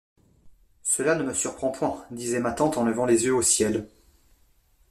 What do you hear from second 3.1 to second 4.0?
yeux au ciel.